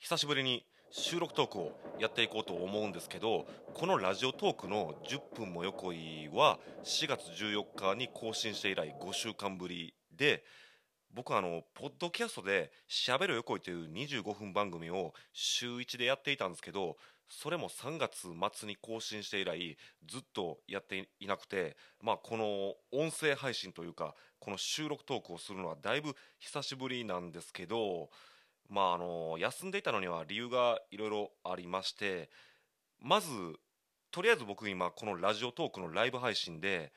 [0.00, 10.44] 久しぶりに収録トークをやっていこうと思うんですけどこのラジオトークの10分も横井は4月14日に更新して以来5週間ぶりで
[11.12, 16.96] 僕はあのポッドキャストで「しゃべる横井」という25分番組を週1でやっていたんですけど
[17.28, 19.76] それも3月末に更新して以来
[20.06, 28.08] ずっとやっていなくて、まあ、この音声配信というかこの収録トークをするのはだいぶ久しぶりなんですけど
[28.68, 32.30] まああの休んでいたのには理由がいろいろありまして
[33.00, 33.30] まず
[34.10, 36.92] とりあえず僕今このラジオトークのライブ配信で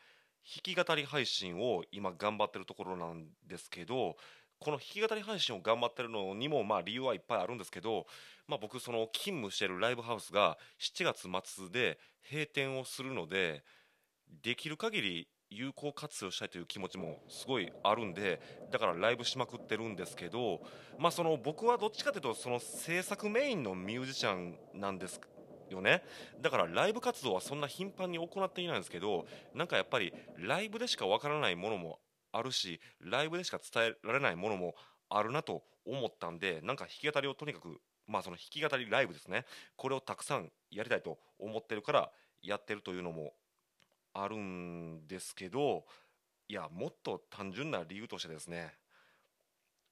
[0.65, 4.15] 弾き語り配信を今頑張ってるところなんですけど
[4.59, 8.05] この弾き語り配信を頑張ってるのにもまあ理由はいっぱいあるんですけど、
[8.47, 11.99] まあ、僕その勤務してるライブハウスが7月末で
[12.29, 13.63] 閉店をするので
[14.43, 18.41] できる限り有効活用したいという気持ちもすごいあるんで
[18.71, 20.61] だからライブしまくってるんですけど、
[20.97, 25.19] まあ、その僕はどっちかというとその制作メインのミュージシャンなんです
[25.69, 26.03] よね。
[26.41, 31.99] だからライブ活動はそんな頻繁に行っていないんですけどなんかやっぱりライブでしかわからないものも
[32.31, 34.75] あるしライブでしか伝えられないものも
[35.09, 39.45] あるなと思ったんでなんか弾き語りをとにかくまあその弾き語りライブですね。
[39.75, 43.33] これをたくさんやりたいと思ってるからやってるというのも
[44.13, 45.85] あるんですけど
[46.47, 48.73] いやもっと単純な理由としてですね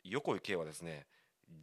[0.03, 1.07] 横井圭はですね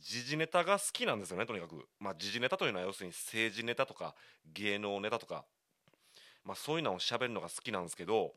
[0.01, 1.87] 時事ネタが好きなんですよねとにかく。
[2.01, 4.15] まあ時事ネタというのは要するに政治ネタとか
[4.53, 5.45] 芸能ネタとか
[6.45, 8.33] まあそういうのを喋るのが好きなんですけど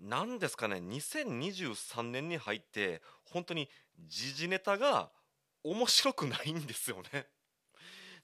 [0.00, 3.68] 何ですかね2023年に入って本当に
[4.06, 5.10] 時事ネタが
[5.64, 7.26] 面白くないんですよね。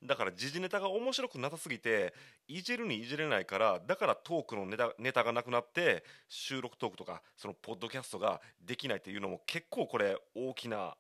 [0.03, 2.15] だから時事ネタが面白くなさすぎて
[2.47, 10.97] いじるにいじれないからだからトークのネタネタがなくなって収録トークとかそのポッドキャストができないっていうのも結構これ大きな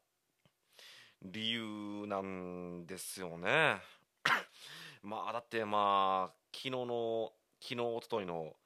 [1.22, 3.76] 理由なんですよね。
[5.02, 8.56] まあだってまあ昨日の昨日おとといの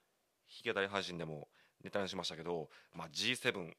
[0.65, 1.49] 弾き語り配信でも
[1.83, 3.75] ネタにしましたけど、まあ、G7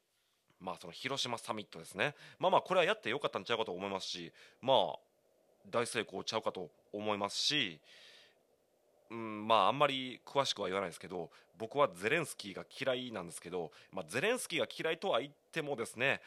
[0.60, 2.14] まあその広島サミットですね。
[2.38, 4.98] まあまあこれはやってよかったんちゃうかと思いますしまあ
[5.70, 7.80] 大成功ちゃうかと思いますし、
[9.10, 16.20] うん、まああんまり詳しくは言わないですけど僕はゼレンスキーが嫌いなんですけど、まあ、ゼレンスキーが嫌いとは言ってもですね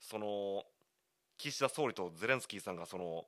[0.00, 0.64] その
[1.36, 3.24] 岸田総理とゼレンスキーさんがその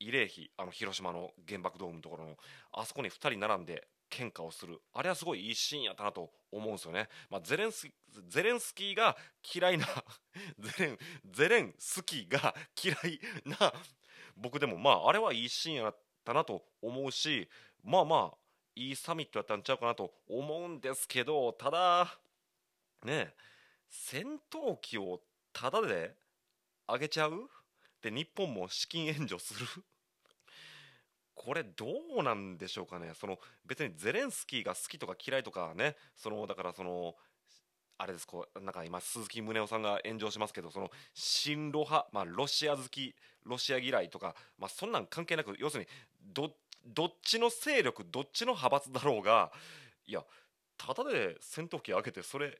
[0.00, 2.36] 慰霊碑あの広島の原爆ドームのところの
[2.72, 4.80] あそこに2人並んで喧嘩をする。
[4.92, 7.88] あれはすごいいいシーンやったなと思うんですよね、まあ、ゼレンス
[8.28, 9.16] ゼレンスキーが
[9.54, 9.86] 嫌いな
[10.58, 10.98] ゼレン
[11.30, 13.72] ゼレンスキーが嫌いな
[14.36, 17.48] 僕でもまああれはいいシーンやったなと思うし
[17.82, 18.36] まあまあ
[18.76, 22.18] いいサミットやったんちゃうかなと思うんですけどただ
[23.04, 23.34] ね
[23.88, 25.20] 戦闘機を
[25.52, 26.16] タダで
[26.86, 27.48] あげちゃう？
[28.02, 29.66] で日本も資金援助する？
[31.34, 31.86] これど
[32.18, 33.12] うなんでしょうかね。
[33.14, 37.14] その別にゼレンスキーが好きとか嫌いとかねそのだからその
[37.96, 38.26] あれです。
[38.26, 45.88] こうなんか今鈴木宗男さんが炎上しますけどその親ロ派、まあ、ロシア好きロシア嫌いとか、まあ、そんなん関係なく要するに
[46.32, 46.50] ど
[46.86, 49.52] どっちの勢力どっちの派閥だろうが
[50.06, 50.22] いや
[50.76, 52.58] ただで戦闘機上げてそれ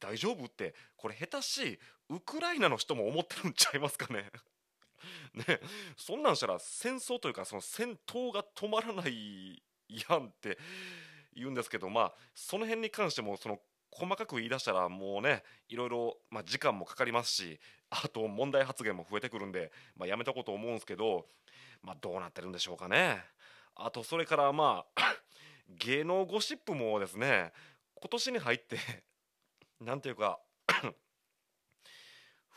[0.00, 1.78] 大丈夫ってこれ下手しい
[2.10, 4.30] ウクライナの人も思ってるんちゃいますかね。
[5.34, 5.60] ね
[5.96, 10.58] そんなんしたら戦争というかその戦闘が止まらないやんって
[11.34, 13.60] 言うんですけどまあその辺に関してもその
[13.90, 17.58] 細かく言い出したらもうねいろいろ、まあ、時間もかかりますし
[17.90, 21.26] あと問題発言も増えてくるんで、まあ、やめとこうと思うんですけど、
[21.82, 23.24] まあ、どうなってるんでしょうかね。
[23.74, 25.02] あとそれからまあ
[25.70, 27.52] 芸能ゴシップもですね
[27.94, 28.78] 今年に入って
[29.80, 30.40] なんていうか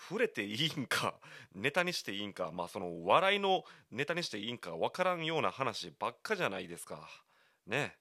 [0.10, 1.14] 触れていいんか
[1.54, 7.08] ネタにしていいんかまあその笑いのネタにしていいんか分からんような話ばっかじゃないですか。
[7.68, 7.98] ね。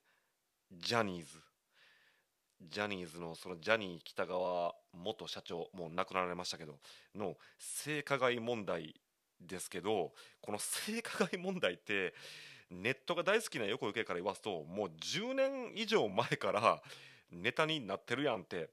[0.71, 1.50] ジャニーズ。
[2.69, 6.75] ジャニーズのそのジャニー喜多川元社長もう亡くなられましたけど
[7.15, 8.95] の性加害問題
[9.39, 12.13] ですけどこの性加害問題って
[12.69, 16.81] ネットが大好きな横受けから言わすともう10年以上前から
[17.31, 18.69] ネタになってるやんって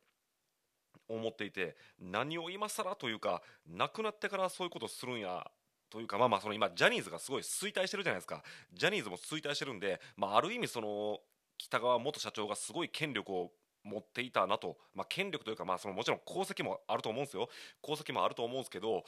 [1.09, 5.47] 思っていて何を今更というか亡くなってからそういうことするんや
[5.91, 8.43] というかまあまあその今ジャニーズがすごい衰退してるじゃないですか。
[8.75, 11.19] ジャニーズも衰退してるんで、まあ、ある意味その
[11.57, 13.53] 北川元社長がすごい権力を
[13.88, 17.49] 持っていたなと、まあ、権力というか、まあ、そのもちろん功績もあると思うんですよ。
[17.82, 19.05] 功績もあると思うんですけど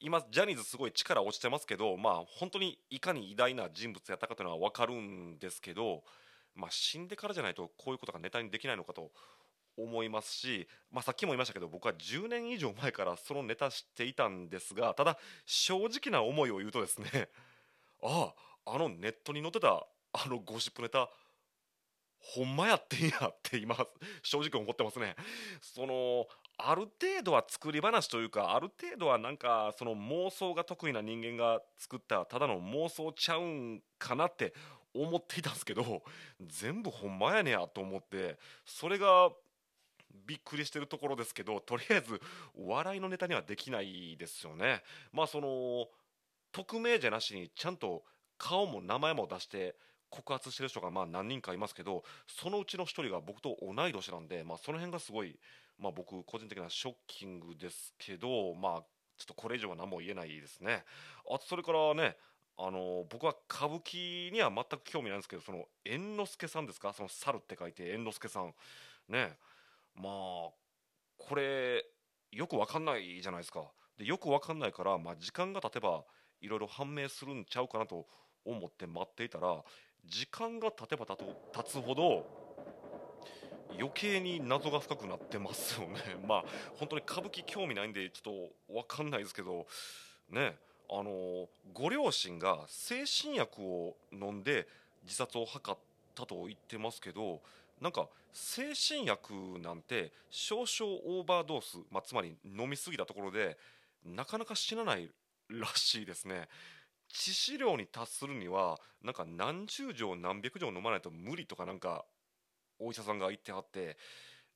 [0.00, 6.02] 今ジャニーズすごい力落ちてますけどまあ本当にいかに偉大な人物やったかというのは分かるんですけど、
[6.56, 9.12] まあ、死んでからじゃないとこういうことがネタにできないのかと
[9.76, 17.28] 思いますし、まあ、さっきも言いましたけど僕は10年以上前からそのネタ知っていたんですがただ正直な思いを言うとですね
[18.02, 18.34] あ
[18.66, 21.08] ああのネットに載ってたあのゴシップネタ
[22.22, 23.76] ほんまやってんやって今
[24.22, 25.16] 正直思ってますね。
[25.60, 26.26] その
[26.56, 34.54] ある程度は作り話というかある程度はなんかその妄想が得意な人間が作ったただの妄想ちゃうんかなって
[34.94, 36.02] 思っていたんですけど
[36.40, 39.30] 全部ほんまやねやと思ってそれが
[40.26, 42.20] びっくりしてるところですけどとりあえず
[42.54, 44.82] 笑いのネタにはできないですよね。
[45.12, 45.88] まあその
[46.52, 48.04] 匿名じゃなしにちゃんと
[48.36, 49.74] 顔も名前も出して
[50.12, 55.36] 告発してる人がまあ何人かいますけどそのうちの1人が僕と同い年なんで、まあ、その辺がすごい、
[55.78, 58.82] まあ、僕個人的なショッキングですけどまあ
[59.16, 60.84] ちょっとこれ以上は何も言えないですね。
[61.28, 62.16] あとそれからね
[62.58, 66.92] あの僕は歌舞伎には全く興味ないんですけどその猿之助さんですか？
[66.92, 68.54] その猿って書いて猿之助さん。
[69.08, 69.38] ね。
[69.94, 70.50] まあ
[71.18, 71.84] これ
[72.32, 73.64] よくわかんないじゃないですか。
[73.96, 76.04] でよくわかんないから、まあ、時間が経てば
[76.40, 78.06] いろいろ判明するんちゃうかなと
[78.44, 79.62] 思って待っていたら
[80.06, 81.16] 時間が経てば経
[81.64, 82.26] つほど
[83.78, 86.00] 余計に謎が深くなってますよね。
[86.26, 86.44] まあ
[86.76, 89.66] 本当に歌舞伎興味ないんでちょっと分かんないですけど
[90.28, 90.56] ね
[90.90, 94.68] あのご両親が精神薬を飲んで
[95.04, 95.76] 自殺を図っ
[96.14, 97.40] たと言ってますけど
[97.80, 103.58] なんか精神薬なんて少々オーバードース、まあ、つまり飲み過ぎたところで
[104.04, 105.10] なかなか死なない
[105.48, 106.48] らしいですね。
[107.12, 112.04] 致死量に達するにはなんか何十錠何百錠飲まないと無理とかなんか
[112.78, 113.96] お医者さんが言ってはって。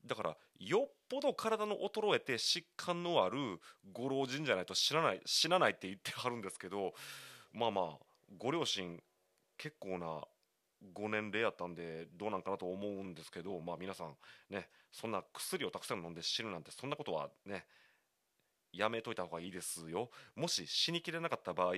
[0.05, 3.61] だからよっぽど体の衰えて疾患のある
[3.93, 6.95] ご老人じゃないと死なない死なないって言ってはるんですけど
[7.53, 7.99] まあまあ
[8.39, 9.01] ご両親
[9.59, 10.23] 結構な
[10.93, 14.15] ご年齢やったんでどうなんかなと思うんですけどまあ皆さん
[14.51, 17.65] ねそんな薬をたくさん飲んで死ぬなんてそんなことはね
[18.73, 20.11] やめといた方がいいですよ。
[20.35, 21.75] もし死にきれなかった場合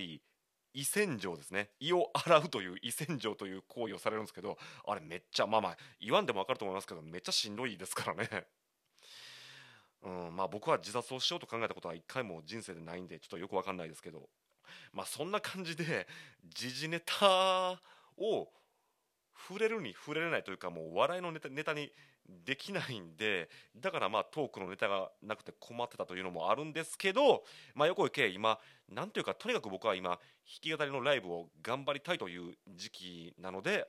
[0.74, 1.70] 胃洗浄ですね。
[1.80, 8.46] 胃を洗うという胃洗浄という行為をされるんですけどあれめっちゃまあまあ言わんでも分かると思いますけどめっちゃしんどいですからね。
[10.02, 14.28] うんまあ僕は自殺をしようと考えたことは一回も人生でないんでちょっとよく分かんないですけど。
[14.92, 16.06] まあそんな感じで
[16.44, 17.80] 時事ネタ
[18.16, 18.52] を
[19.48, 21.92] 触れるに触れれないというかもう笑いのネタネタに
[22.28, 27.44] できないんでだからまあトークのネタがなくて困ってたというのもあるんですけど、
[27.74, 28.58] まあ、横井圭今
[28.92, 30.18] なんというかとにかく僕は今弾
[30.60, 33.86] き語りのライブを頑張りたいという時期なので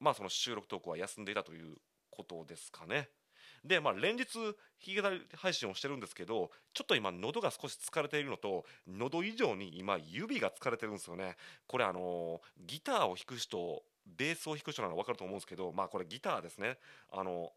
[0.00, 1.76] まあその収録トークは休んでいたという
[2.10, 3.08] ことですかね。
[3.64, 16.78] でまあ連日弾き語り配信をしてるんですけどちょっと今喉が少し疲れているのと喉以上に今指が疲れてるんですよねこれあのギターを弾く人ベースを弾く人なら分かると思うんですけどまあこれギターですね。
[17.10, 17.52] あの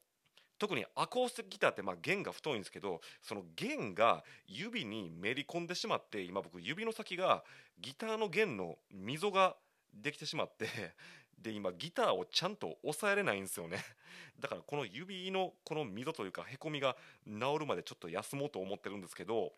[0.59, 7.44] 特にアコースティックギターってまあ弦が太いんですけどその弦が指にめり込んでしまって今僕指の先が
[7.79, 9.55] ギターの弦の溝が
[9.94, 10.67] できてしまって
[11.38, 13.77] で今ギターをちゃんと押さえれないんですよね。
[14.39, 19.53] だからこの指のこの溝というかへこみが治るまでちょっと休もうと思ってるんですけど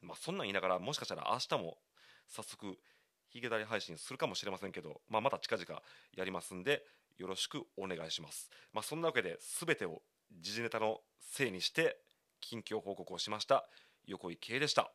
[0.00, 1.78] まあそんなん言いながらもしかしたら明日も
[2.26, 2.78] 早速
[3.36, 5.82] ヒゲダリ配信するかもしれませんけど、まあ、また近々
[6.16, 6.82] やりますんで
[7.18, 8.50] よろしくお願いします。
[8.72, 10.00] まあ、そんなわけで全てを
[10.40, 11.98] 時事ネタのせいにして
[12.40, 13.68] 近況報告をしました
[14.06, 14.90] 横井圭でした。